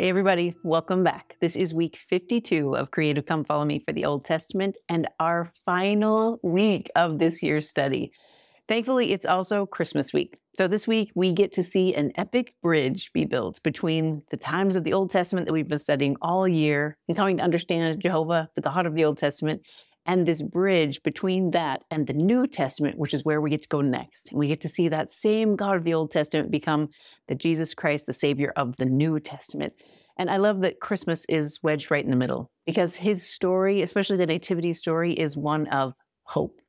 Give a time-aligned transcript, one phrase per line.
[0.00, 1.36] Hey, everybody, welcome back.
[1.42, 5.52] This is week 52 of Creative Come Follow Me for the Old Testament and our
[5.66, 8.10] final week of this year's study.
[8.66, 10.38] Thankfully, it's also Christmas week.
[10.56, 14.74] So this week, we get to see an epic bridge be built between the times
[14.74, 18.48] of the Old Testament that we've been studying all year and coming to understand Jehovah,
[18.54, 19.68] the God of the Old Testament,
[20.06, 23.68] and this bridge between that and the New Testament, which is where we get to
[23.68, 24.30] go next.
[24.30, 26.88] And we get to see that same God of the Old Testament become
[27.28, 29.74] the Jesus Christ, the Savior of the New Testament.
[30.18, 34.16] And I love that Christmas is wedged right in the middle because his story, especially
[34.16, 36.60] the Nativity story, is one of hope.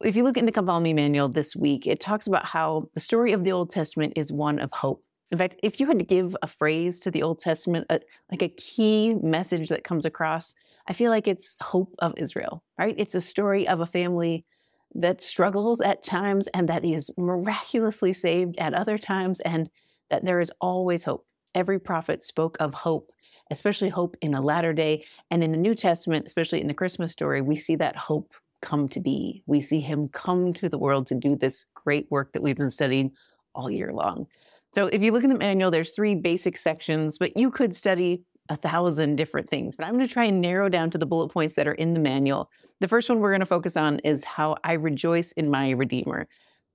[0.00, 3.32] If you look in the Me manual this week, it talks about how the story
[3.32, 5.02] of the Old Testament is one of hope.
[5.30, 8.00] In fact, if you had to give a phrase to the Old Testament, a,
[8.30, 10.54] like a key message that comes across,
[10.86, 12.94] I feel like it's hope of Israel, right?
[12.96, 14.46] It's a story of a family
[14.94, 19.68] that struggles at times and that is miraculously saved at other times, and
[20.08, 21.26] that there is always hope.
[21.54, 23.10] Every prophet spoke of hope,
[23.50, 25.04] especially hope in a latter day.
[25.30, 28.88] And in the New Testament, especially in the Christmas story, we see that hope come
[28.88, 29.42] to be.
[29.46, 32.70] We see him come to the world to do this great work that we've been
[32.70, 33.12] studying
[33.54, 34.26] all year long.
[34.74, 38.22] So if you look in the manual, there's three basic sections, but you could study
[38.48, 39.76] a thousand different things.
[39.76, 41.94] But I'm going to try and narrow down to the bullet points that are in
[41.94, 42.50] the manual.
[42.80, 46.28] The first one we're going to focus on is how I rejoice in my Redeemer.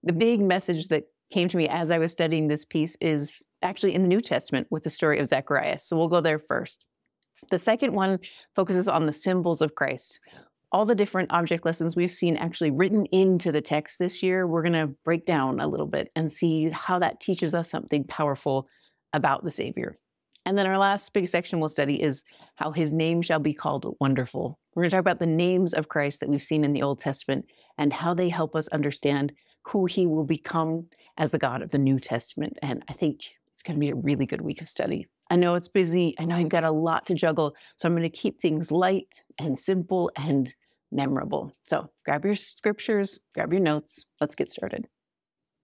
[0.04, 3.96] The big message that came to me as I was studying this piece is actually
[3.96, 5.86] in the New Testament with the story of Zacharias.
[5.88, 6.86] So we'll go there first.
[7.50, 8.20] The second one
[8.56, 10.20] focuses on the symbols of Christ
[10.74, 14.64] all the different object lessons we've seen actually written into the text this year, we're
[14.64, 18.68] going to break down a little bit and see how that teaches us something powerful
[19.14, 19.98] about the Savior.
[20.46, 23.96] And then our last big section we'll study is how his name shall be called
[24.02, 24.60] wonderful.
[24.74, 27.00] We're going to talk about the names of Christ that we've seen in the Old
[27.00, 27.46] Testament
[27.78, 29.32] and how they help us understand
[29.66, 30.88] who he will become
[31.18, 32.58] as the God of the New Testament.
[32.62, 33.22] And I think
[33.54, 35.08] it's going to be a really good week of study.
[35.30, 36.16] I know it's busy.
[36.20, 37.56] I know you've got a lot to juggle.
[37.78, 40.54] So I'm going to keep things light and simple and
[40.94, 41.54] memorable.
[41.68, 44.06] So grab your scriptures, grab your notes.
[44.22, 44.88] Let's get started.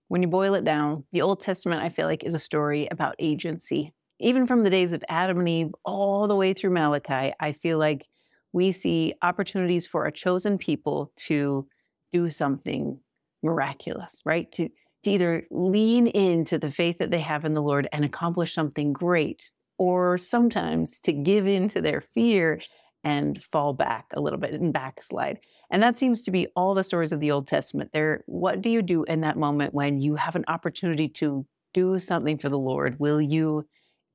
[0.07, 3.15] When you boil it down, the Old Testament, I feel like, is a story about
[3.19, 3.93] agency.
[4.19, 7.77] Even from the days of Adam and Eve all the way through Malachi, I feel
[7.77, 8.07] like
[8.51, 11.67] we see opportunities for a chosen people to
[12.11, 12.99] do something
[13.43, 14.51] miraculous, right?
[14.53, 14.67] To,
[15.03, 18.91] to either lean into the faith that they have in the Lord and accomplish something
[18.91, 22.59] great, or sometimes to give in to their fear
[23.03, 25.39] and fall back a little bit and backslide.
[25.71, 27.91] And that seems to be all the stories of the Old Testament.
[27.93, 31.97] There, what do you do in that moment when you have an opportunity to do
[31.99, 32.99] something for the Lord?
[32.99, 33.65] Will you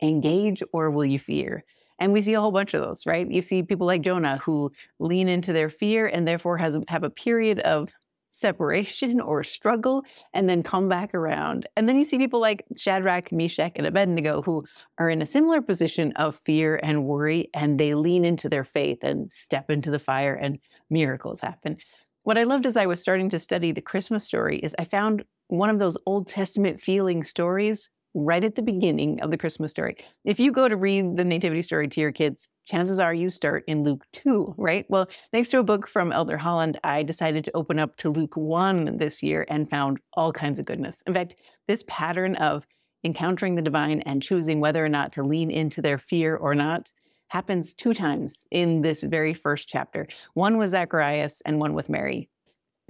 [0.02, 1.64] engage or will you fear?
[1.98, 3.30] And we see a whole bunch of those, right?
[3.30, 7.10] You see people like Jonah who lean into their fear and therefore has have a
[7.10, 7.90] period of
[8.34, 11.66] separation or struggle and then come back around.
[11.76, 14.64] And then you see people like Shadrach, Meshach, and Abednego who
[14.98, 18.98] are in a similar position of fear and worry, and they lean into their faith
[19.02, 20.58] and step into the fire, and
[20.90, 21.78] miracles happen.
[22.24, 25.24] What I loved as I was starting to study the Christmas story is I found
[25.48, 29.96] one of those Old Testament feeling stories right at the beginning of the Christmas story.
[30.24, 33.64] If you go to read the Nativity story to your kids, chances are you start
[33.66, 34.86] in Luke 2, right?
[34.88, 38.36] Well, thanks to a book from Elder Holland, I decided to open up to Luke
[38.36, 41.02] 1 this year and found all kinds of goodness.
[41.06, 41.36] In fact,
[41.66, 42.66] this pattern of
[43.02, 46.90] encountering the divine and choosing whether or not to lean into their fear or not
[47.28, 50.06] happens two times in this very first chapter.
[50.34, 52.28] One with Zacharias and one with Mary.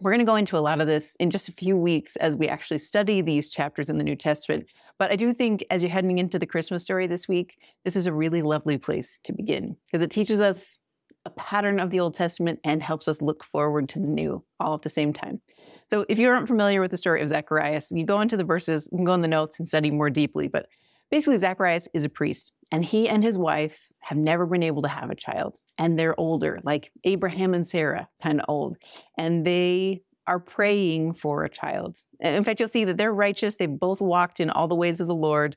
[0.00, 2.36] We're going to go into a lot of this in just a few weeks as
[2.36, 4.66] we actually study these chapters in the New Testament.
[4.98, 8.06] But I do think as you're heading into the Christmas story this week, this is
[8.06, 10.78] a really lovely place to begin because it teaches us
[11.24, 14.74] a pattern of the Old Testament and helps us look forward to the new all
[14.74, 15.40] at the same time.
[15.86, 18.88] So if you aren't familiar with the story of Zacharias, you go into the verses,
[18.90, 20.48] you can go in the notes and study more deeply.
[20.48, 20.66] But
[21.10, 24.88] basically, Zacharias is a priest, and he and his wife have never been able to
[24.88, 28.76] have a child and they're older, like Abraham and Sarah, kind of old,
[29.18, 31.98] and they are praying for a child.
[32.20, 33.56] In fact, you'll see that they're righteous.
[33.56, 35.56] They've both walked in all the ways of the Lord.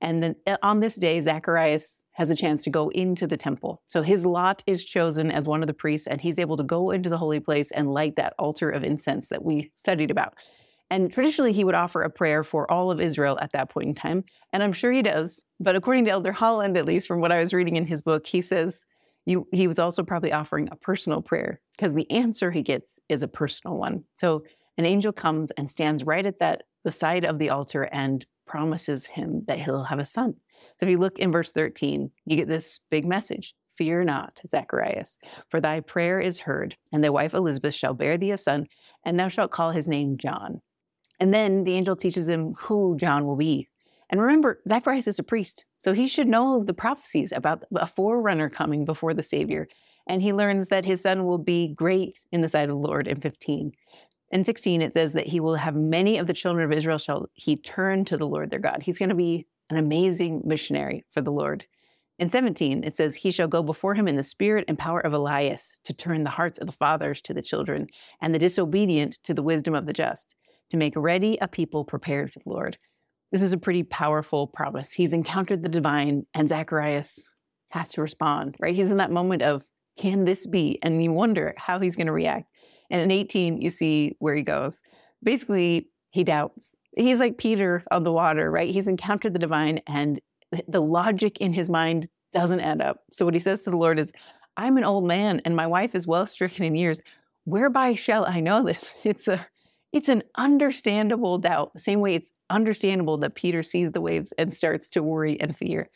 [0.00, 3.82] And then uh, on this day, Zacharias has a chance to go into the temple.
[3.88, 6.90] So his lot is chosen as one of the priests, and he's able to go
[6.90, 10.34] into the holy place and light that altar of incense that we studied about.
[10.90, 13.94] And traditionally, he would offer a prayer for all of Israel at that point in
[13.94, 14.24] time.
[14.52, 15.42] And I'm sure he does.
[15.58, 18.26] But according to Elder Holland, at least from what I was reading in his book,
[18.26, 18.84] he says
[19.26, 23.22] you, he was also probably offering a personal prayer because the answer he gets is
[23.22, 24.04] a personal one.
[24.16, 24.44] So
[24.76, 29.06] an angel comes and stands right at that the side of the altar and promises
[29.06, 30.34] him that he'll have a son.
[30.78, 33.54] So if you look in verse 13, you get this big message.
[33.76, 35.18] Fear not, Zacharias,
[35.48, 38.66] for thy prayer is heard, and thy wife Elizabeth shall bear thee a son,
[39.04, 40.60] and thou shalt call his name John.
[41.18, 43.68] And then the angel teaches him who John will be.
[44.10, 48.48] And remember, Zacharias is a priest, so he should know the prophecies about a forerunner
[48.48, 49.68] coming before the Savior.
[50.06, 53.08] And he learns that his son will be great in the sight of the Lord
[53.08, 53.72] in 15.
[54.30, 57.28] In 16, it says that he will have many of the children of Israel shall
[57.34, 58.82] he turn to the Lord their God.
[58.82, 61.66] He's going to be an amazing missionary for the Lord.
[62.18, 65.12] In 17, it says, He shall go before him in the spirit and power of
[65.12, 67.88] Elias to turn the hearts of the fathers to the children
[68.20, 70.36] and the disobedient to the wisdom of the just,
[70.70, 72.78] to make ready a people prepared for the Lord.
[73.32, 74.92] This is a pretty powerful promise.
[74.92, 77.18] He's encountered the divine, and Zacharias
[77.70, 78.74] has to respond, right?
[78.74, 79.64] He's in that moment of,
[79.96, 80.78] Can this be?
[80.82, 82.48] And you wonder how he's going to react.
[82.90, 84.76] And in 18, you see where he goes.
[85.22, 86.76] Basically, he doubts.
[86.96, 88.72] He's like Peter on the water, right?
[88.72, 90.20] He's encountered the divine, and
[90.68, 92.98] the logic in his mind doesn't add up.
[93.12, 94.12] So what he says to the Lord is,
[94.56, 97.00] I'm an old man and my wife is well stricken in years.
[97.44, 98.92] Whereby shall I know this?
[99.04, 99.46] It's a
[99.94, 101.72] it's an understandable doubt.
[101.72, 105.56] The same way it's understandable that Peter sees the waves and starts to worry and
[105.56, 105.88] fear.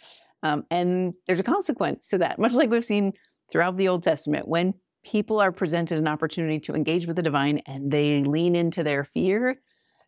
[0.44, 3.12] Um, and there's a consequence to that, much like we've seen
[3.50, 4.46] throughout the Old Testament.
[4.46, 4.74] When
[5.04, 9.02] people are presented an opportunity to engage with the divine and they lean into their
[9.02, 9.60] fear,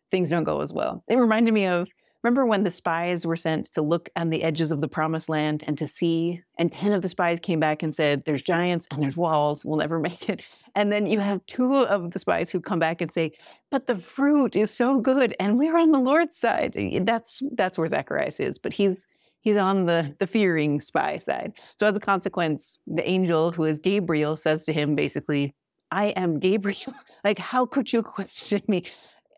[0.09, 1.03] things don't go as well.
[1.09, 1.89] It reminded me of
[2.23, 5.63] Remember when the spies were sent to look on the edges of the promised land
[5.65, 9.01] and to see, and 10 of the spies came back and said, There's giants and
[9.01, 10.43] there's walls, we'll never make it.
[10.75, 13.31] And then you have two of the spies who come back and say,
[13.71, 16.77] But the fruit is so good and we're on the Lord's side.
[17.01, 19.05] That's that's where Zacharias is, but he's
[19.39, 21.53] he's on the the fearing spy side.
[21.75, 25.55] So as a consequence, the angel who is Gabriel says to him basically,
[25.91, 26.93] I am Gabriel.
[27.23, 28.83] like, how could you question me?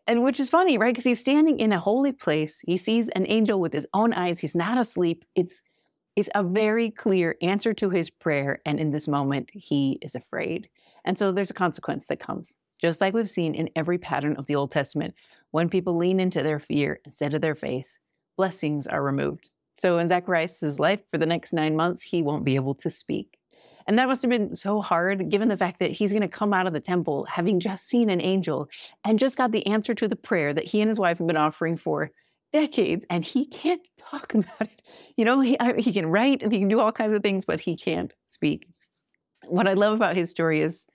[0.06, 0.94] And which is funny, right?
[0.94, 2.60] Because he's standing in a holy place.
[2.66, 4.40] He sees an angel with his own eyes.
[4.40, 5.24] He's not asleep.
[5.34, 5.62] It's
[6.16, 8.60] it's a very clear answer to his prayer.
[8.64, 10.68] And in this moment, he is afraid.
[11.04, 12.54] And so there's a consequence that comes.
[12.80, 15.14] Just like we've seen in every pattern of the Old Testament,
[15.50, 17.98] when people lean into their fear instead of their faith,
[18.36, 19.50] blessings are removed.
[19.76, 23.38] So in Zacharias' life, for the next nine months, he won't be able to speak.
[23.86, 26.54] And that must have been so hard, given the fact that he's going to come
[26.54, 28.68] out of the temple having just seen an angel
[29.04, 31.36] and just got the answer to the prayer that he and his wife have been
[31.36, 32.10] offering for
[32.52, 34.82] decades, and he can't talk about it.
[35.16, 37.60] You know, he, he can write and he can do all kinds of things, but
[37.60, 38.66] he can't speak.
[39.46, 40.86] What I love about his story is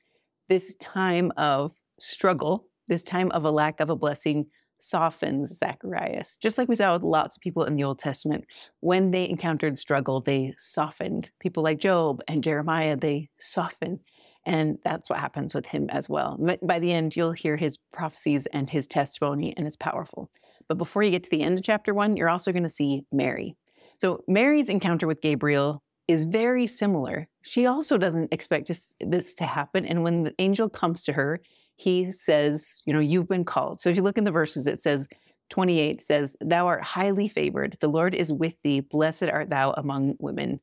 [0.48, 4.48] this time of struggle, this time of a lack of a blessing
[4.80, 6.38] softens Zacharias.
[6.38, 8.46] Just like we saw with lots of people in the Old Testament,
[8.80, 11.32] when they encountered struggle, they softened.
[11.40, 14.00] People like Job and Jeremiah, they soften.
[14.46, 16.40] And that's what happens with him as well.
[16.64, 20.32] By the end, you'll hear his prophecies and his testimony, and it's powerful.
[20.68, 23.04] But before you get to the end of chapter one, you're also going to see
[23.12, 23.56] Mary.
[23.98, 27.28] So, Mary's encounter with Gabriel is very similar.
[27.42, 29.86] She also doesn't expect this, this to happen.
[29.86, 31.42] And when the angel comes to her,
[31.80, 33.80] he says, you know, you've been called.
[33.80, 35.08] So if you look in the verses, it says,
[35.50, 37.78] 28 says, Thou art highly favored.
[37.80, 38.82] The Lord is with thee.
[38.82, 40.60] Blessed art thou among women.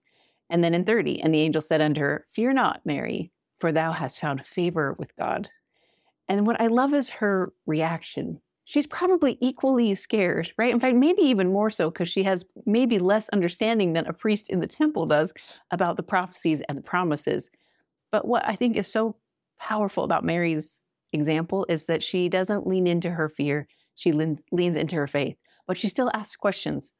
[0.50, 3.92] And then in 30, and the angel said unto her, Fear not, Mary, for thou
[3.92, 5.48] hast found favor with God.
[6.28, 8.42] And what I love is her reaction.
[8.64, 10.72] She's probably equally scared, right?
[10.72, 14.50] In fact, maybe even more so because she has maybe less understanding than a priest
[14.50, 15.32] in the temple does
[15.70, 17.50] about the prophecies and the promises.
[18.12, 19.16] But what I think is so
[19.58, 20.82] powerful about Mary's
[21.18, 25.36] example is that she doesn't lean into her fear, she leans into her faith,
[25.66, 26.92] but she still asks questions.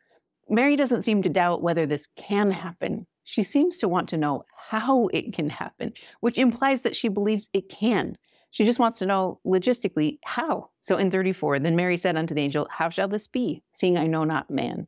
[0.49, 3.07] Mary doesn't seem to doubt whether this can happen.
[3.25, 7.51] She seems to want to know how it can happen, which implies that she believes
[7.53, 8.17] it can.
[8.53, 10.71] She just wants to know logistically how.
[10.81, 14.07] So in 34, then Mary said unto the angel, How shall this be, seeing I
[14.07, 14.87] know not man?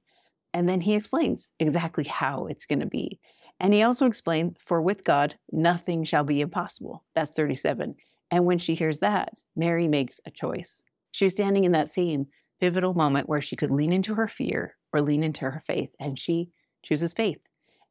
[0.54, 3.20] And then he explains exactly how it's going to be.
[3.60, 7.04] And he also explained, For with God, nothing shall be impossible.
[7.14, 7.96] That's 37.
[8.30, 10.82] And when she hears that, Mary makes a choice.
[11.10, 12.26] She's standing in that same
[12.60, 16.18] pivotal moment where she could lean into her fear or lean into her faith, and
[16.18, 16.50] she
[16.82, 17.40] chooses faith.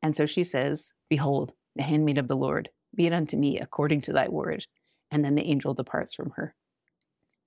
[0.01, 4.01] And so she says, Behold, the handmaid of the Lord, be it unto me according
[4.01, 4.65] to thy word.
[5.11, 6.53] And then the angel departs from her.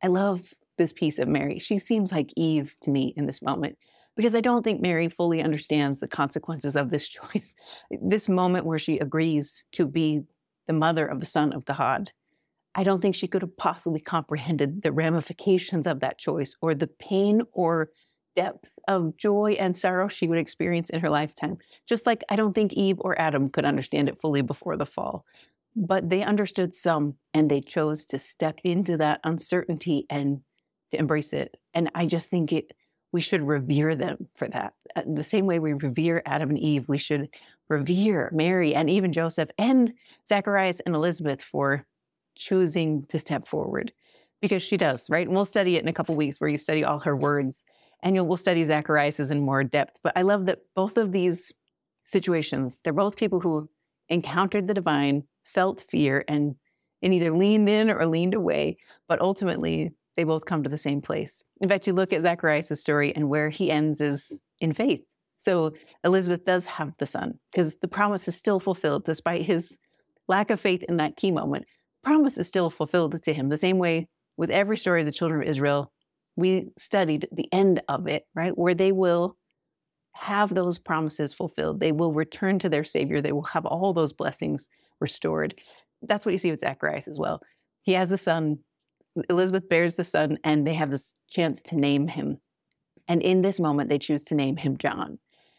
[0.03, 1.59] I love this piece of Mary.
[1.59, 3.77] She seems like Eve to me in this moment
[4.17, 7.55] because I don't think Mary fully understands the consequences of this choice.
[7.91, 10.23] This moment where she agrees to be
[10.67, 12.13] the mother of the Son of God
[12.75, 16.87] I don't think she could have possibly comprehended the ramifications of that choice or the
[16.87, 17.91] pain or
[18.37, 21.59] depth of joy and sorrow she would experience in her lifetime.
[21.89, 25.25] Just like I don't think Eve or Adam could understand it fully before the fall.
[25.75, 30.41] But they understood some and they chose to step into that uncertainty and
[30.93, 31.57] to embrace it.
[31.75, 32.73] And I just think it
[33.13, 34.75] we should revere them for that.
[34.95, 37.29] Uh, the same way we revere Adam and Eve, we should
[37.69, 39.93] revere Mary and even Joseph and
[40.27, 41.87] Zacharias and Elizabeth for
[42.37, 43.93] choosing to step forward
[44.41, 45.27] because she does, right?
[45.27, 47.65] And we'll study it in a couple weeks where you study all her words.
[48.03, 49.99] And you'll, we'll study Zacharias in more depth.
[50.03, 51.53] But I love that both of these
[52.05, 53.69] situations, they're both people who
[54.09, 56.55] encountered the divine, felt fear, and,
[57.03, 58.79] and either leaned in or leaned away.
[59.07, 61.43] But ultimately, they both come to the same place.
[61.61, 65.03] In fact, you look at Zacharias' story and where he ends is in faith.
[65.37, 65.73] So
[66.05, 69.79] Elizabeth does have the son because the promise is still fulfilled despite his
[70.29, 71.65] lack of faith in that key moment.
[72.03, 75.43] Promise is still fulfilled to him the same way with every story of the children
[75.43, 75.93] of Israel.
[76.37, 78.57] We studied the end of it, right?
[78.57, 79.37] Where they will
[80.13, 81.81] have those promises fulfilled.
[81.81, 83.21] They will return to their Savior.
[83.21, 84.69] They will have all those blessings
[85.01, 85.55] restored.
[86.03, 87.41] That's what you see with Zacharias as well.
[87.83, 88.59] He has a son,
[89.29, 92.39] Elizabeth bears the son, and they have this chance to name him.
[93.09, 95.19] And in this moment, they choose to name him John.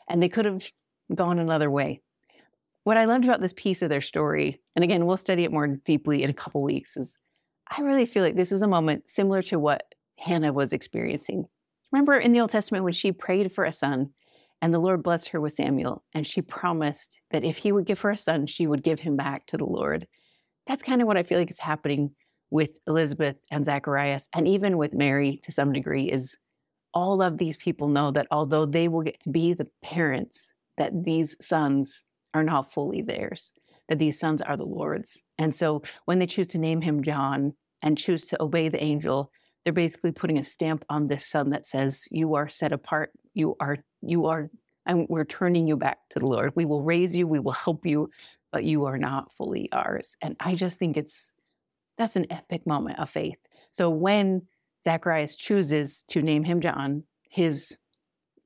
[0.09, 0.69] And they could have
[1.13, 2.01] gone another way.
[2.83, 5.67] What I loved about this piece of their story, and again, we'll study it more
[5.67, 7.19] deeply in a couple weeks, is
[7.69, 11.45] I really feel like this is a moment similar to what Hannah was experiencing.
[11.91, 14.09] Remember in the Old Testament when she prayed for a son,
[14.63, 17.99] and the Lord blessed her with Samuel, and she promised that if he would give
[18.01, 20.07] her a son, she would give him back to the Lord.
[20.67, 22.11] That's kind of what I feel like is happening
[22.49, 26.37] with Elizabeth and Zacharias, and even with Mary to some degree, is
[26.93, 31.03] all of these people know that although they will get to be the parents, that
[31.03, 33.53] these sons are not fully theirs,
[33.89, 35.23] that these sons are the Lord's.
[35.37, 39.31] And so when they choose to name him John and choose to obey the angel,
[39.63, 43.55] they're basically putting a stamp on this son that says, You are set apart, you
[43.59, 44.49] are, you are,
[44.85, 46.53] and we're turning you back to the Lord.
[46.55, 48.09] We will raise you, we will help you,
[48.51, 50.17] but you are not fully ours.
[50.21, 51.33] And I just think it's
[51.97, 53.37] that's an epic moment of faith.
[53.69, 54.43] So when
[54.83, 57.77] Zacharias chooses to name him John, his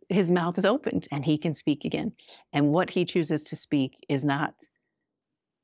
[0.09, 2.13] his mouth is opened and he can speak again.
[2.53, 4.53] And what he chooses to speak is not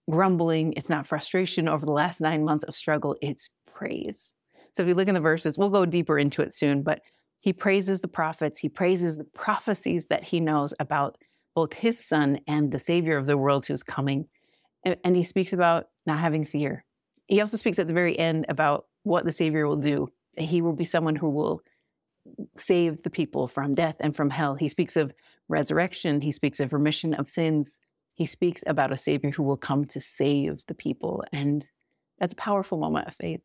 [0.10, 4.34] grumbling, it's not frustration over the last nine months of struggle, it's praise.
[4.74, 7.02] So if you look in the verses, we'll go deeper into it soon, but
[7.40, 11.18] he praises the prophets, he praises the prophecies that he knows about
[11.56, 14.28] both his son and the savior of the world who's coming.
[14.86, 16.86] And, and he speaks about not having fear.
[17.28, 20.08] He also speaks at the very end about what the savior will do
[20.38, 21.62] he will be someone who will
[22.58, 24.56] save the people from death and from hell.
[24.56, 25.14] He speaks of
[25.50, 27.80] resurrection, he speaks of remission of sins.
[28.14, 31.24] He speaks about a savior who will come to save the people.
[31.32, 31.68] And
[32.20, 33.42] that's a powerful moment of faith.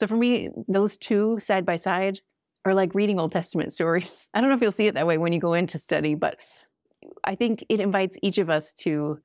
[0.00, 2.20] So for me, those two side by side
[2.64, 4.28] are like reading Old Testament stories.
[4.34, 6.38] I don't know if you'll see it that way when you go into study, but
[7.24, 9.18] I think it invites each of us to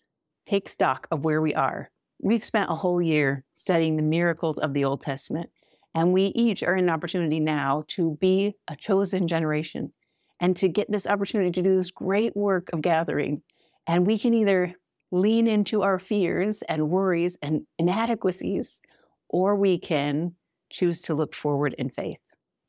[0.48, 1.90] take stock of where we are.
[2.20, 5.50] We've spent a whole year studying the miracles of the Old Testament.
[5.98, 9.94] And we each are in an opportunity now to be a chosen generation
[10.40, 13.42] and to get this opportunity to do this great work of gathering.
[13.88, 14.76] And we can either
[15.12, 18.80] lean into our fears and worries and inadequacies,
[19.28, 20.36] or we can
[20.70, 22.20] choose to look forward in faith,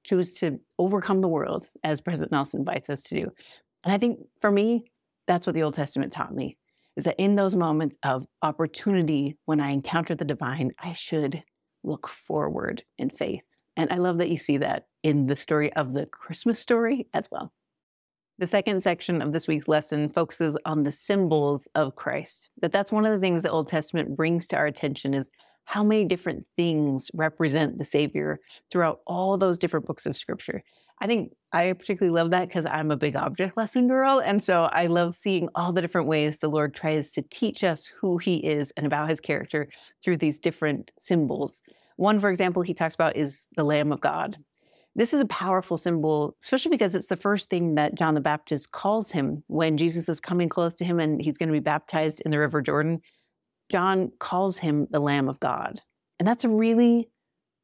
[0.05, 3.31] choose to overcome the world, as President Nelson invites us to do.
[3.85, 4.85] And I think for me,
[5.27, 6.57] that's what the Old Testament taught me
[6.97, 11.45] is that in those moments of opportunity, when I encounter the divine, I should
[11.85, 13.43] look forward in faith.
[13.77, 17.29] And I love that you see that in the story of the Christmas story as
[17.31, 17.53] well.
[18.39, 22.51] The second section of this week's lesson focuses on the symbols of Christ.
[22.61, 25.31] That that's one of the things the Old Testament brings to our attention is
[25.65, 28.39] how many different things represent the Savior
[28.71, 30.63] throughout all those different books of Scripture.
[31.01, 34.21] I think I particularly love that because I'm a big object lesson girl.
[34.25, 37.87] And so I love seeing all the different ways the Lord tries to teach us
[37.87, 39.69] who He is and about His character
[40.03, 41.63] through these different symbols.
[41.97, 44.37] One, for example, He talks about is the Lamb of God.
[44.95, 48.73] This is a powerful symbol, especially because it's the first thing that John the Baptist
[48.73, 52.21] calls him when Jesus is coming close to him and he's going to be baptized
[52.25, 53.01] in the River Jordan.
[53.71, 55.81] John calls him the Lamb of God.
[56.19, 57.11] And that's a really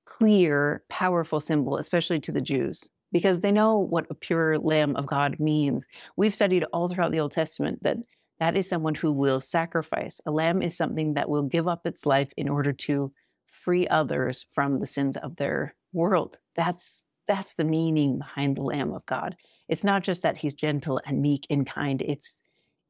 [0.07, 5.07] clear, powerful symbol, especially to the Jews because they know what a pure Lamb of
[5.07, 5.87] God means.
[6.17, 7.97] We've studied all throughout the Old Testament that
[8.41, 10.21] that is someone who will sacrifice.
[10.27, 13.13] A lamb is something that will give up its life in order to
[13.47, 16.39] free others from the sins of their world.
[16.57, 19.37] That's that's the meaning behind the Lamb of God.
[19.69, 22.03] It's not just that he's gentle and meek and kind.
[22.03, 22.35] It's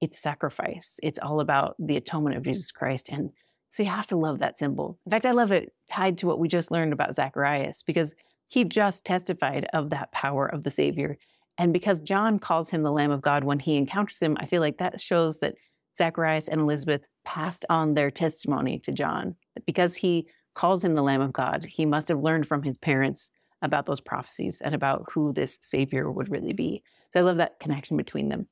[0.01, 0.99] it's sacrifice.
[1.03, 3.11] It's all about the atonement of Jesus Christ.
[3.11, 3.29] And
[3.69, 4.99] so you have to love that symbol.
[5.05, 8.15] In fact, I love it tied to what we just learned about Zacharias because
[8.55, 11.19] he just testified of that power of the Savior.
[11.59, 14.61] And because John calls him the Lamb of God when he encounters him, I feel
[14.61, 15.57] like that shows that
[15.99, 19.35] Zacharias and Elizabeth passed on their testimony to John.
[19.67, 23.33] Because he calls him the Lamb of God, he must have learned from his parents
[23.61, 26.81] about those prophecies and about who this Savior would really be.
[27.13, 28.47] So I love that connection between them.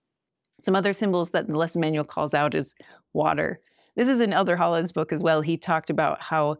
[0.63, 2.75] Some other symbols that the lesson manual calls out is
[3.13, 3.61] water.
[3.95, 5.43] This is in Elder Holland's book as well.
[5.43, 6.57] He talked about how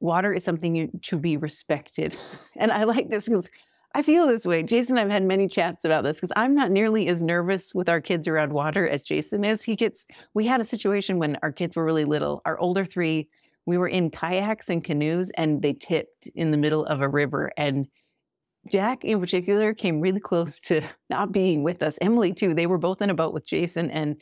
[0.00, 2.16] water is something you, to be respected.
[2.58, 3.46] And I like this because
[3.96, 4.62] I feel this way.
[4.62, 7.88] Jason and I've had many chats about this because I'm not nearly as nervous with
[7.88, 9.62] our kids around water as Jason is.
[9.62, 12.42] He gets, we had a situation when our kids were really little.
[12.44, 13.28] Our older three,
[13.64, 17.50] we were in kayaks and canoes and they tipped in the middle of a river.
[17.56, 17.88] And
[18.70, 21.98] Jack, in particular, came really close to not being with us.
[22.02, 22.52] Emily, too.
[22.52, 24.16] They were both in a boat with Jason and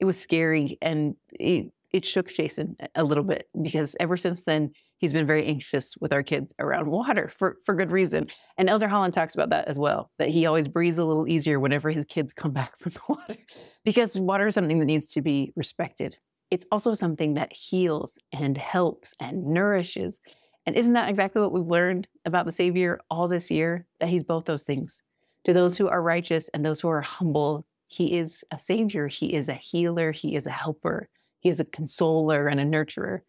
[0.00, 0.76] it was scary.
[0.82, 5.46] And it, it shook Jason a little bit because ever since then, he's been very
[5.46, 8.28] anxious with our kids around water for, for good reason.
[8.58, 11.58] And Elder Holland talks about that as well, that he always breathes a little easier
[11.58, 13.36] whenever his kids come back from the water
[13.84, 16.16] because water is something that needs to be respected.
[16.50, 20.20] It's also something that heals and helps and nourishes.
[20.66, 23.86] And isn't that exactly what we've learned about the Savior all this year?
[24.00, 25.02] That he's both those things.
[25.44, 29.32] To those who are righteous and those who are humble, he is a Savior, he
[29.32, 33.20] is a healer, he is a helper, he is a consoler and a nurturer.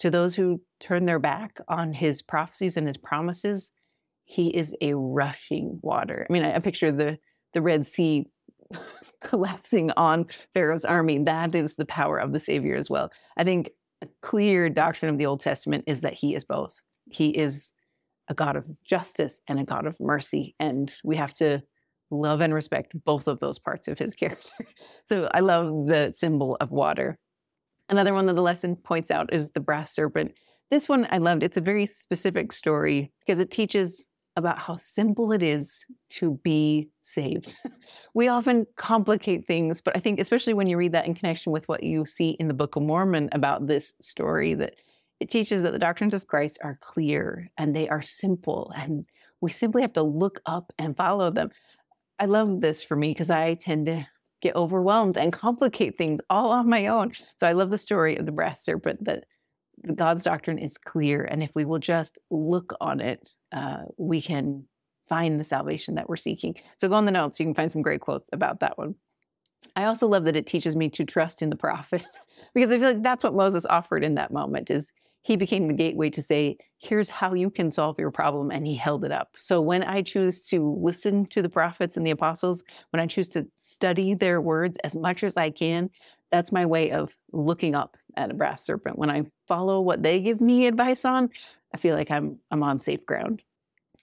[0.00, 3.72] To those who turn their back on his prophecies and his promises,
[4.24, 6.26] he is a rushing water.
[6.28, 7.18] I mean, I, I picture the
[7.54, 8.26] the Red Sea
[9.22, 11.18] collapsing on Pharaoh's army.
[11.18, 13.10] That is the power of the Savior as well.
[13.36, 13.70] I think
[14.02, 16.80] a clear doctrine of the Old Testament is that he is both.
[17.10, 17.72] He is
[18.28, 20.54] a God of justice and a God of mercy.
[20.58, 21.62] And we have to
[22.10, 24.66] love and respect both of those parts of his character.
[25.04, 27.18] So I love the symbol of water.
[27.88, 30.32] Another one that the lesson points out is the brass serpent.
[30.74, 31.44] This one I loved.
[31.44, 36.88] It's a very specific story because it teaches about how simple it is to be
[37.00, 37.54] saved.
[38.14, 41.68] we often complicate things, but I think, especially when you read that in connection with
[41.68, 44.74] what you see in the Book of Mormon about this story, that
[45.20, 49.06] it teaches that the doctrines of Christ are clear and they are simple, and
[49.40, 51.50] we simply have to look up and follow them.
[52.18, 54.08] I love this for me because I tend to
[54.42, 57.12] get overwhelmed and complicate things all on my own.
[57.36, 59.22] So I love the story of the brass serpent that
[59.94, 61.24] God's doctrine is clear.
[61.24, 64.64] And if we will just look on it, uh, we can
[65.08, 66.54] find the salvation that we're seeking.
[66.76, 67.38] So go on the notes.
[67.38, 68.94] You can find some great quotes about that one.
[69.76, 72.06] I also love that it teaches me to trust in the prophet
[72.54, 75.74] because I feel like that's what Moses offered in that moment is he became the
[75.74, 78.50] gateway to say, here's how you can solve your problem.
[78.50, 79.30] And he held it up.
[79.40, 83.30] So when I choose to listen to the prophets and the apostles, when I choose
[83.30, 85.88] to study their words as much as I can,
[86.30, 88.98] that's my way of looking up at a brass serpent.
[88.98, 91.30] When I follow what they give me advice on,
[91.74, 93.42] I feel like I'm, I'm on safe ground.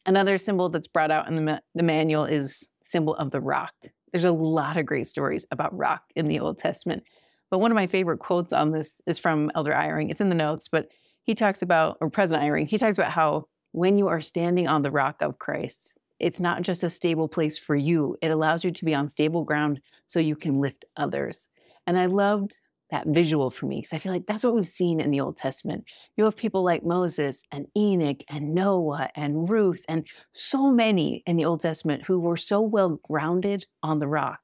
[0.06, 3.74] Another symbol that's brought out in the, ma- the manual is symbol of the rock.
[4.12, 7.04] There's a lot of great stories about rock in the Old Testament.
[7.50, 10.10] But one of my favorite quotes on this is from Elder Eyring.
[10.10, 10.88] It's in the notes, but
[11.24, 14.82] he talks about, or President Eyring, he talks about how when you are standing on
[14.82, 18.71] the rock of Christ, it's not just a stable place for you, it allows you
[18.71, 21.50] to be on stable ground so you can lift others.
[21.88, 22.58] And I loved
[22.91, 25.38] that visual for me because I feel like that's what we've seen in the Old
[25.38, 25.89] Testament.
[26.17, 31.38] You have people like Moses and Enoch and Noah and Ruth and so many in
[31.38, 34.39] the Old Testament who were so well grounded on the rock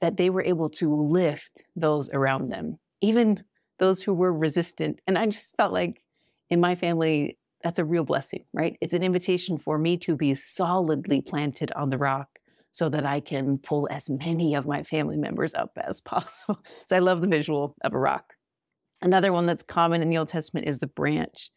[0.00, 3.44] that they were able to lift those around them, even
[3.78, 5.00] those who were resistant.
[5.06, 6.02] And I just felt like
[6.50, 8.76] in my family, that's a real blessing, right?
[8.80, 12.28] It's an invitation for me to be solidly planted on the rock
[12.72, 16.58] so that I can pull as many of my family members up as possible.
[16.86, 18.34] So I love the visual of a rock.
[19.00, 21.50] Another one that's common in the Old Testament is the branch.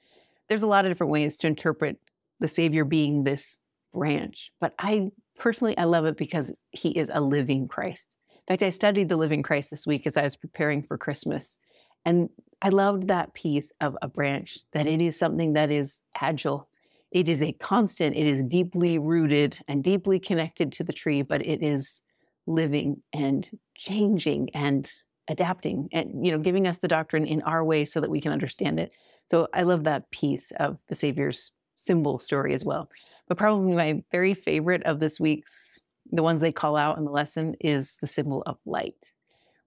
[0.50, 1.98] There's a lot of different ways to interpret
[2.40, 3.58] the Savior being this
[3.94, 8.18] branch, but I personally I love it because he is a living Christ.
[8.30, 11.58] In fact, I studied the living Christ this week as I was preparing for Christmas.
[12.04, 12.30] And
[12.62, 16.68] I loved that piece of a branch, that it is something that is agile.
[17.12, 21.46] It is a constant, it is deeply rooted and deeply connected to the tree, but
[21.46, 22.02] it is
[22.48, 24.92] living and changing and
[25.28, 28.32] adapting and you know giving us the doctrine in our way so that we can
[28.32, 28.92] understand it.
[29.26, 32.90] So i love that piece of the savior's symbol story as well.
[33.28, 35.80] But probably my very favorite of this week's
[36.12, 39.14] the ones they call out in the lesson is the symbol of light.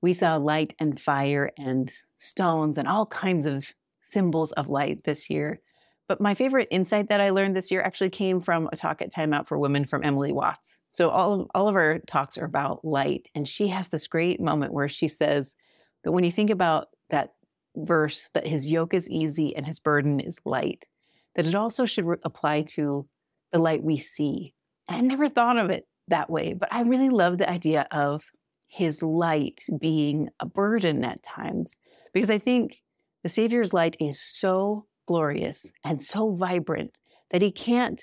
[0.01, 5.29] We saw light and fire and stones and all kinds of symbols of light this
[5.29, 5.61] year.
[6.09, 9.13] But my favorite insight that I learned this year actually came from a talk at
[9.13, 10.81] Time Out for Women from Emily Watts.
[10.93, 13.29] So all of, all of our talks are about light.
[13.35, 15.55] And she has this great moment where she says
[16.03, 17.35] that when you think about that
[17.77, 20.89] verse, that his yoke is easy and his burden is light,
[21.37, 23.07] that it also should re- apply to
[23.53, 24.55] the light we see.
[24.89, 28.25] And I never thought of it that way, but I really love the idea of
[28.67, 31.77] his light being a burden at times.
[32.15, 32.83] Because I think
[33.23, 36.93] the Savior's light is so glorious and so vibrant
[37.31, 38.03] that he can't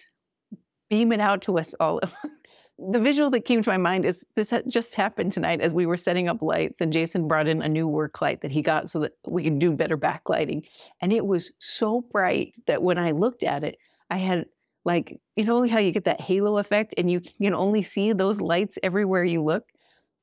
[0.89, 2.01] beam it out to us all.
[2.79, 5.97] the visual that came to my mind is this just happened tonight as we were
[5.97, 8.99] setting up lights, and Jason brought in a new work light that he got so
[8.99, 10.67] that we can do better backlighting.
[10.99, 13.77] And it was so bright that when I looked at it,
[14.09, 14.45] I had
[14.83, 18.39] like you know how you get that halo effect and you can only see those
[18.39, 19.63] lights everywhere you look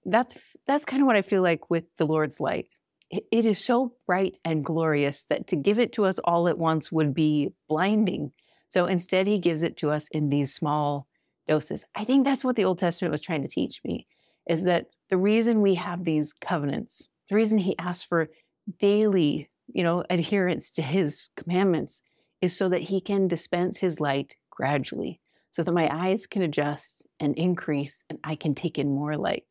[0.06, 2.68] that's that's kind of what i feel like with the lord's light
[3.12, 6.90] it, is so bright and glorious that to give it to us all at once
[6.90, 8.33] would be blinding
[8.68, 11.07] so instead he gives it to us in these small
[11.46, 14.07] doses i think that's what the old testament was trying to teach me
[14.48, 18.29] is that the reason we have these covenants the reason he asks for
[18.81, 22.03] daily you know adherence to his commandments
[22.40, 25.20] is so that he can dispense his light gradually
[25.53, 29.44] so that my eyes can adjust and increase and I can take in more light.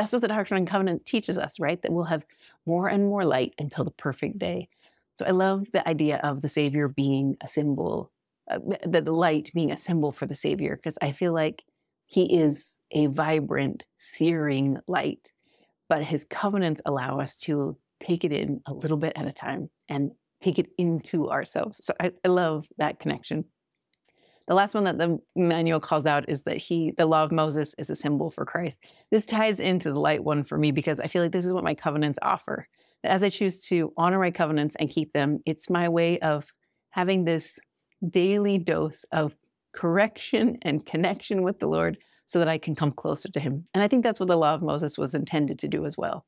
[0.00, 1.80] That's what the Doctrine and Covenants teaches us, right?
[1.82, 2.24] That we'll have
[2.64, 4.70] more and more light until the perfect day.
[5.18, 8.10] So I love the idea of the Savior being a symbol,
[8.50, 11.64] uh, the, light being a symbol for the Savior, because I feel like
[12.06, 15.32] he is a vibrant, searing light.
[15.90, 19.68] But his covenants allow us to take it in a little bit at a time
[19.90, 21.78] and take it into ourselves.
[21.84, 23.44] So I, I love that connection.
[24.50, 27.72] The last one that the manual calls out is that he, the law of Moses,
[27.78, 28.84] is a symbol for Christ.
[29.12, 31.62] This ties into the light one for me because I feel like this is what
[31.62, 32.66] my covenants offer.
[33.04, 36.52] As I choose to honor my covenants and keep them, it's my way of
[36.90, 37.60] having this
[38.08, 39.36] daily dose of
[39.72, 43.68] correction and connection with the Lord so that I can come closer to Him.
[43.72, 46.26] And I think that's what the law of Moses was intended to do as well.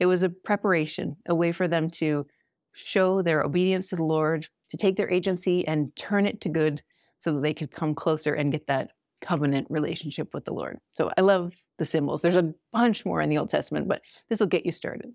[0.00, 2.26] It was a preparation, a way for them to
[2.72, 6.82] show their obedience to the Lord, to take their agency and turn it to good
[7.20, 10.78] so that they could come closer and get that covenant relationship with the Lord.
[10.96, 12.22] So I love the symbols.
[12.22, 15.12] There's a bunch more in the Old Testament, but this will get you started.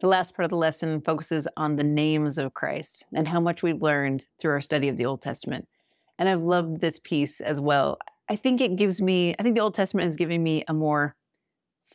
[0.00, 3.62] The last part of the lesson focuses on the names of Christ and how much
[3.62, 5.66] we've learned through our study of the Old Testament.
[6.18, 7.98] And I've loved this piece as well.
[8.28, 11.14] I think it gives me, I think the Old Testament is giving me a more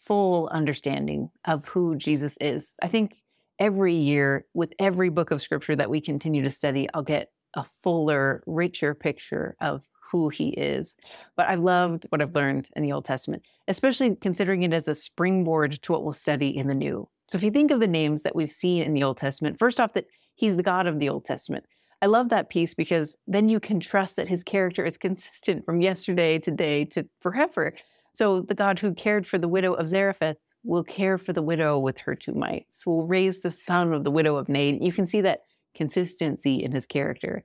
[0.05, 2.75] full understanding of who Jesus is.
[2.81, 3.15] I think
[3.59, 7.65] every year, with every book of scripture that we continue to study, I'll get a
[7.81, 10.95] fuller, richer picture of who he is.
[11.35, 14.95] But I've loved what I've learned in the Old Testament, especially considering it as a
[14.95, 17.09] springboard to what we'll study in the New.
[17.29, 19.79] So if you think of the names that we've seen in the Old Testament, first
[19.79, 21.65] off, that he's the God of the Old Testament.
[22.01, 25.81] I love that piece because then you can trust that his character is consistent from
[25.81, 27.73] yesterday, today, to forever.
[28.13, 31.79] So the God who cared for the widow of Zarephath will care for the widow
[31.79, 34.81] with her two mites, will raise the son of the widow of Nain.
[34.81, 35.41] You can see that
[35.75, 37.43] consistency in his character.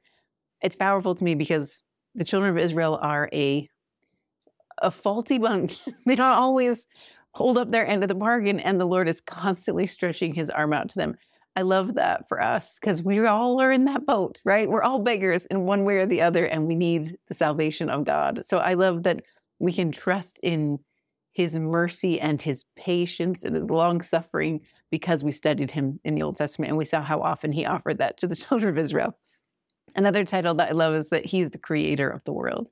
[0.63, 1.83] It's powerful to me because
[2.15, 3.69] the children of Israel are a
[4.81, 5.81] a faulty bunch.
[6.07, 6.87] they don't always
[7.33, 10.73] hold up their end of the bargain, and the Lord is constantly stretching his arm
[10.73, 11.17] out to them.
[11.57, 14.69] I love that for us because we all are in that boat, right?
[14.69, 18.05] We're all beggars in one way or the other, and we need the salvation of
[18.05, 18.45] God.
[18.45, 19.23] So I love that
[19.59, 20.79] we can trust in
[21.39, 26.23] his mercy and his patience and his long suffering because we studied him in the
[26.25, 29.17] Old Testament and we saw how often he offered that to the children of Israel.
[29.95, 32.67] Another title that I love is that he's the creator of the world.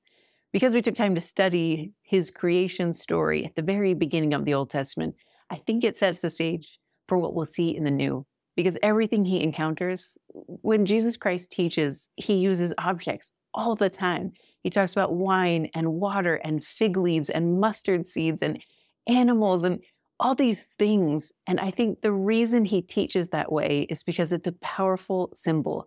[0.53, 4.55] Because we took time to study his creation story at the very beginning of the
[4.55, 5.15] Old Testament,
[5.49, 8.27] I think it sets the stage for what we'll see in the New.
[8.57, 14.33] Because everything he encounters, when Jesus Christ teaches, he uses objects all the time.
[14.63, 18.63] He talks about wine and water and fig leaves and mustard seeds and
[19.07, 19.81] animals and
[20.21, 21.33] all these things.
[21.47, 25.87] And I think the reason he teaches that way is because it's a powerful symbol.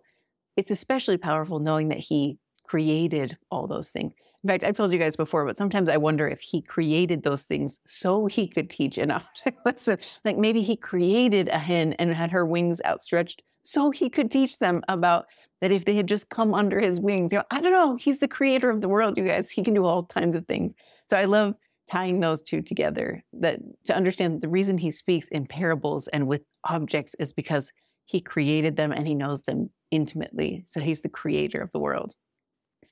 [0.56, 4.12] It's especially powerful knowing that he created all those things.
[4.42, 7.44] In fact, I've told you guys before, but sometimes I wonder if he created those
[7.44, 9.26] things so he could teach enough.
[10.24, 14.58] like maybe he created a hen and had her wings outstretched so he could teach
[14.58, 15.26] them about
[15.60, 17.32] that if they had just come under his wings.
[17.32, 17.96] You know, I don't know.
[17.96, 19.50] He's the creator of the world, you guys.
[19.50, 20.74] He can do all kinds of things.
[21.06, 21.54] So I love
[21.90, 26.42] tying those two together that to understand the reason he speaks in parables and with
[26.64, 27.72] objects is because
[28.06, 30.62] he created them and he knows them intimately.
[30.66, 32.14] So he's the creator of the world.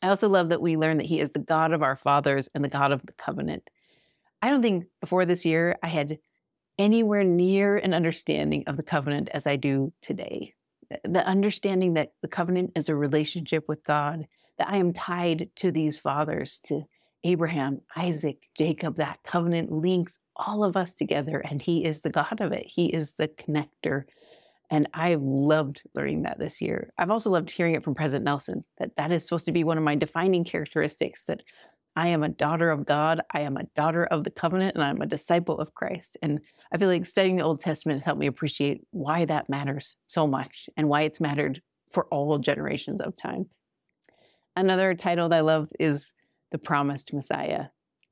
[0.02, 2.64] I also love that we learn that he is the God of our fathers and
[2.64, 3.68] the God of the covenant.
[4.42, 6.18] I don't think before this year I had
[6.78, 10.54] anywhere near an understanding of the covenant as I do today.
[11.04, 14.26] The understanding that the covenant is a relationship with God,
[14.58, 16.84] that I am tied to these fathers, to
[17.24, 22.40] Abraham, Isaac, Jacob, that covenant links all of us together, and He is the God
[22.40, 22.66] of it.
[22.66, 24.04] He is the connector.
[24.70, 26.92] And I've loved learning that this year.
[26.98, 29.78] I've also loved hearing it from President Nelson that that is supposed to be one
[29.78, 31.42] of my defining characteristics that
[31.98, 35.02] I am a daughter of God, I am a daughter of the covenant, and I'm
[35.02, 36.16] a disciple of Christ.
[36.22, 36.38] And
[36.70, 40.24] I feel like studying the Old Testament has helped me appreciate why that matters so
[40.24, 43.46] much and why it's mattered for all generations of time.
[44.54, 46.14] Another title that I love is
[46.52, 47.64] the promised Messiah.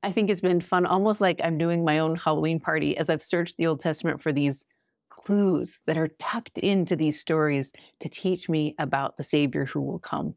[0.03, 3.23] I think it's been fun, almost like I'm doing my own Halloween party as I've
[3.23, 4.65] searched the Old Testament for these
[5.09, 7.71] clues that are tucked into these stories
[8.01, 10.35] to teach me about the Savior who will come.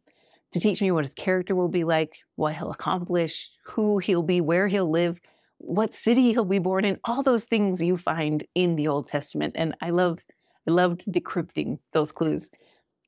[0.53, 4.41] To teach me what his character will be like, what he'll accomplish, who he'll be,
[4.41, 5.21] where he'll live,
[5.59, 9.55] what city he'll be born in, all those things you find in the Old Testament.
[9.57, 10.21] And I love
[10.69, 12.51] I loved decrypting those clues.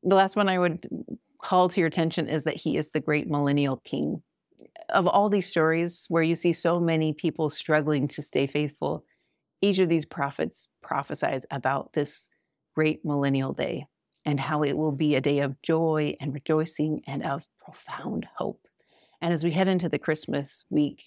[0.03, 0.87] The last one I would
[1.43, 4.23] call to your attention is that he is the great millennial king.
[4.89, 9.05] Of all these stories where you see so many people struggling to stay faithful,
[9.61, 12.31] each of these prophets prophesies about this
[12.75, 13.87] great millennial day
[14.25, 18.67] and how it will be a day of joy and rejoicing and of profound hope.
[19.21, 21.05] And as we head into the Christmas week,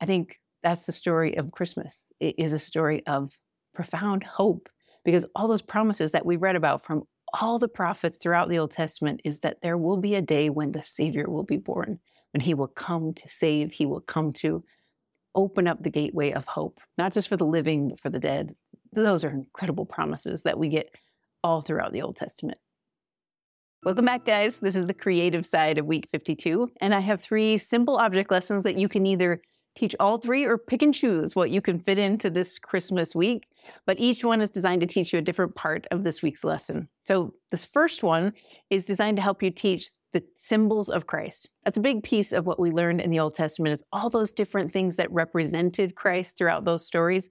[0.00, 2.08] I think that's the story of Christmas.
[2.20, 3.36] It is a story of
[3.74, 4.68] profound hope
[5.04, 7.04] because all those promises that we read about from
[7.40, 10.72] all the prophets throughout the Old Testament is that there will be a day when
[10.72, 11.98] the Savior will be born,
[12.32, 14.64] when he will come to save, he will come to
[15.34, 18.54] open up the gateway of hope, not just for the living, but for the dead.
[18.92, 20.94] Those are incredible promises that we get
[21.44, 22.58] all throughout the Old Testament.
[23.84, 24.60] Welcome back, guys.
[24.60, 28.64] This is the creative side of week 52, and I have three simple object lessons
[28.64, 29.42] that you can either
[29.76, 33.44] teach all three or pick and choose what you can fit into this Christmas week.
[33.86, 36.88] But each one is designed to teach you a different part of this week's lesson.
[37.06, 38.32] So this first one
[38.70, 41.50] is designed to help you teach the symbols of Christ.
[41.64, 44.32] That's a big piece of what we learned in the Old Testament is all those
[44.32, 47.28] different things that represented Christ throughout those stories.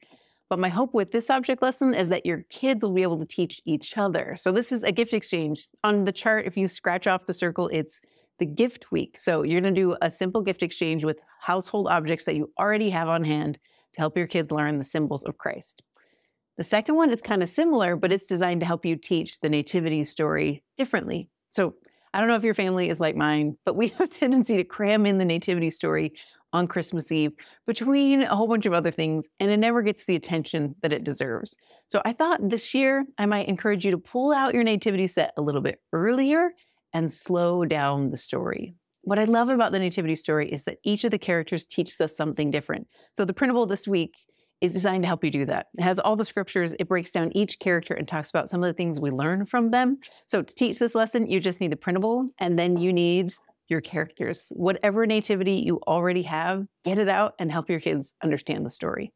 [0.54, 3.26] But my hope with this object lesson is that your kids will be able to
[3.26, 4.36] teach each other.
[4.38, 5.68] So this is a gift exchange.
[5.84, 8.02] On the chart, if you scratch off the circle, it's
[8.38, 9.20] the gift week.
[9.20, 12.92] So you're going to do a simple gift exchange with household objects that you already
[12.92, 13.58] have on hand
[13.94, 15.82] to help your kids learn the symbols of Christ.
[16.58, 19.50] The second one is kind of similar, but it's designed to help you teach the
[19.50, 21.32] nativity story differently.
[21.50, 21.74] So
[22.14, 24.64] I don't know if your family is like mine, but we have a tendency to
[24.64, 26.14] cram in the nativity story
[26.52, 27.34] on Christmas Eve
[27.66, 31.04] between a whole bunch of other things, and it never gets the attention that it
[31.04, 31.56] deserves.
[31.88, 35.34] So I thought this year I might encourage you to pull out your nativity set
[35.36, 36.52] a little bit earlier
[36.94, 38.76] and slow down the story.
[39.02, 42.16] What I love about the nativity story is that each of the characters teaches us
[42.16, 42.88] something different.
[43.14, 44.16] So the printable this week
[44.64, 45.68] is designed to help you do that.
[45.78, 48.68] It has all the scriptures, it breaks down each character and talks about some of
[48.68, 50.00] the things we learn from them.
[50.26, 53.34] So to teach this lesson, you just need the printable and then you need
[53.68, 54.54] your characters.
[54.56, 59.12] Whatever nativity you already have, get it out and help your kids understand the story.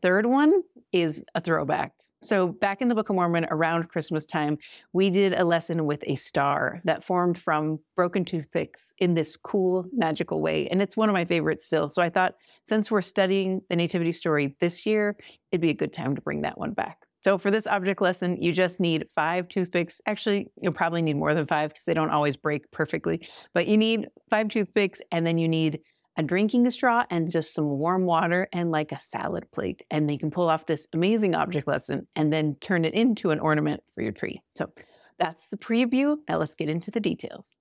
[0.00, 1.92] Third one is a throwback.
[2.26, 4.58] So, back in the Book of Mormon around Christmas time,
[4.92, 9.86] we did a lesson with a star that formed from broken toothpicks in this cool,
[9.92, 10.66] magical way.
[10.66, 11.88] And it's one of my favorites still.
[11.88, 12.34] So, I thought
[12.64, 15.16] since we're studying the Nativity story this year,
[15.52, 16.98] it'd be a good time to bring that one back.
[17.22, 20.00] So, for this object lesson, you just need five toothpicks.
[20.06, 23.76] Actually, you'll probably need more than five because they don't always break perfectly, but you
[23.76, 25.80] need five toothpicks and then you need
[26.16, 29.84] a drinking straw and just some warm water and like a salad plate.
[29.90, 33.40] And they can pull off this amazing object lesson and then turn it into an
[33.40, 34.42] ornament for your tree.
[34.54, 34.70] So
[35.18, 36.16] that's the preview.
[36.28, 37.58] Now let's get into the details.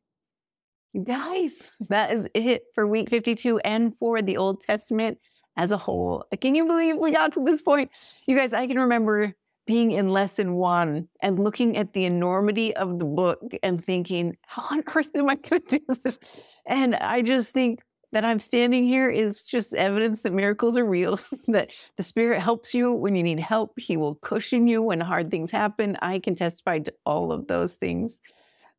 [0.94, 5.18] You guys, that is it for week 52 and for the Old Testament
[5.58, 6.26] as a whole.
[6.42, 7.92] Can you believe we got to this point?
[8.28, 9.34] You guys, I can remember
[9.66, 14.64] being in lesson one and looking at the enormity of the book and thinking, how
[14.72, 16.20] on earth am I going to do this?
[16.66, 17.80] And I just think
[18.16, 22.74] that I'm standing here is just evidence that miracles are real, that the Spirit helps
[22.74, 23.78] you when you need help.
[23.78, 25.98] He will cushion you when hard things happen.
[26.02, 28.22] I can testify to all of those things.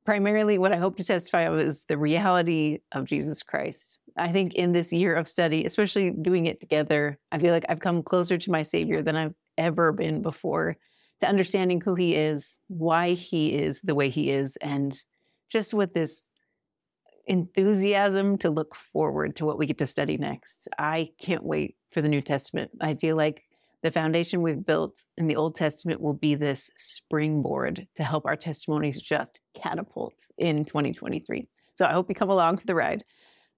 [0.06, 3.98] Primarily, what I hope to testify of is the reality of Jesus Christ.
[4.16, 7.80] I think in this year of study, especially doing it together, I feel like I've
[7.80, 10.78] come closer to my Savior than I've ever been before,
[11.20, 14.98] to understanding who He is, why He is the way He is, and
[15.50, 16.30] just what this
[17.26, 20.68] enthusiasm to look forward to what we get to study next.
[20.78, 22.70] I can't wait for the New Testament.
[22.80, 23.42] I feel like
[23.82, 28.36] the foundation we've built in the Old Testament will be this springboard to help our
[28.36, 31.46] testimonies just catapult in 2023.
[31.74, 33.04] So I hope you come along for the ride.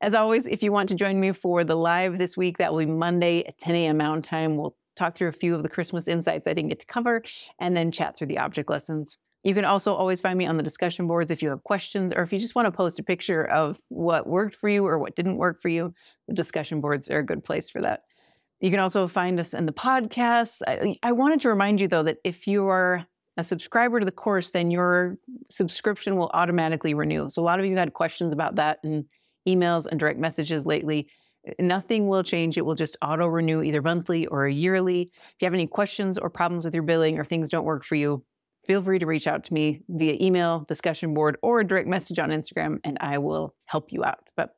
[0.00, 2.80] As always, if you want to join me for the live this week, that will
[2.80, 3.96] be Monday at 10 a.m.
[3.96, 4.56] Mountain Time.
[4.56, 7.22] We'll talk through a few of the Christmas insights I didn't get to cover
[7.58, 9.18] and then chat through the object lessons.
[9.48, 12.22] You can also always find me on the discussion boards if you have questions or
[12.22, 15.16] if you just want to post a picture of what worked for you or what
[15.16, 15.94] didn't work for you.
[16.26, 18.02] The discussion boards are a good place for that.
[18.60, 20.60] You can also find us in the podcast.
[20.66, 23.06] I, I wanted to remind you, though, that if you are
[23.38, 25.16] a subscriber to the course, then your
[25.50, 27.30] subscription will automatically renew.
[27.30, 29.06] So, a lot of you had questions about that in
[29.48, 31.08] emails and direct messages lately.
[31.58, 32.58] Nothing will change.
[32.58, 35.10] It will just auto renew either monthly or yearly.
[35.14, 37.94] If you have any questions or problems with your billing or things don't work for
[37.94, 38.22] you,
[38.68, 42.28] feel free to reach out to me via email, discussion board, or direct message on
[42.28, 44.28] Instagram, and I will help you out.
[44.36, 44.50] But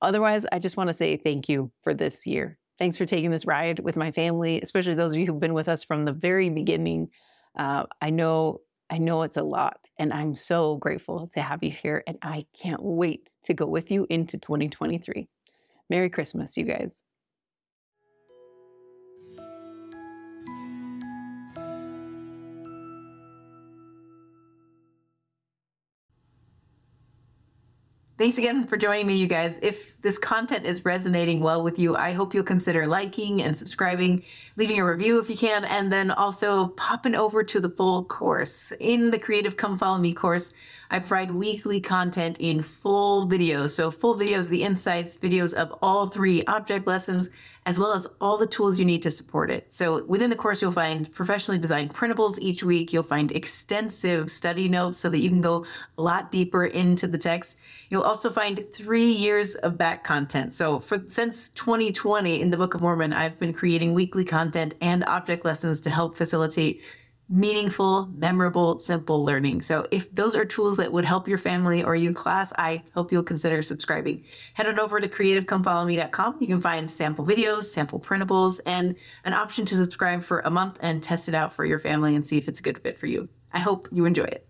[0.00, 2.58] otherwise, I just want to say thank you for this year.
[2.78, 5.68] Thanks for taking this ride with my family, especially those of you who've been with
[5.68, 7.08] us from the very beginning.
[7.56, 11.70] Uh, I know, I know it's a lot, And I'm so grateful to have you
[11.70, 12.02] here.
[12.06, 15.28] And I can't wait to go with you into 2023.
[15.88, 17.04] Merry Christmas, you guys.
[28.18, 29.58] Thanks again for joining me, you guys.
[29.60, 34.22] If this content is resonating well with you, I hope you'll consider liking and subscribing,
[34.56, 38.72] leaving a review if you can, and then also popping over to the full course.
[38.80, 40.54] In the Creative Come Follow Me course,
[40.90, 43.72] I provide weekly content in full videos.
[43.72, 47.28] So, full videos, the insights, videos of all three object lessons,
[47.66, 49.66] as well as all the tools you need to support it.
[49.68, 52.92] So, within the course, you'll find professionally designed printables each week.
[52.92, 55.66] You'll find extensive study notes so that you can go
[55.98, 57.58] a lot deeper into the text.
[57.90, 60.54] You'll also find three years of back content.
[60.54, 65.04] So, for since 2020 in the Book of Mormon, I've been creating weekly content and
[65.04, 66.80] object lessons to help facilitate
[67.28, 69.62] meaningful, memorable, simple learning.
[69.62, 73.10] So if those are tools that would help your family or your class, I hope
[73.10, 74.24] you'll consider subscribing.
[74.54, 76.36] Head on over to creativecomefollowme.com.
[76.40, 80.76] You can find sample videos, sample printables, and an option to subscribe for a month
[80.80, 83.06] and test it out for your family and see if it's a good fit for
[83.06, 83.28] you.
[83.52, 84.46] I hope you enjoy it.